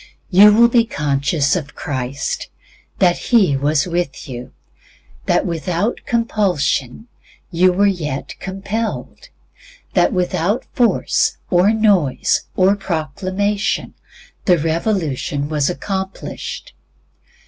You 0.31 0.51
will 0.51 0.67
be 0.67 0.83
conscious 0.83 1.55
of 1.55 1.75
Christ; 1.75 2.49
that 2.97 3.19
He 3.29 3.55
was 3.55 3.85
with 3.85 4.27
you, 4.27 4.51
that 5.27 5.45
without 5.45 5.99
compulsion 6.07 7.07
you 7.51 7.71
were 7.71 7.85
yet 7.85 8.33
compelled; 8.39 9.29
that 9.93 10.11
without 10.11 10.65
force, 10.73 11.37
or 11.51 11.71
noise, 11.71 12.45
or 12.55 12.75
proclamation, 12.75 13.93
the 14.45 14.57
revolution 14.57 15.49
was 15.49 15.69
accomplished. 15.69 16.73